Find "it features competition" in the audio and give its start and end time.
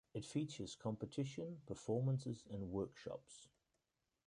0.15-1.61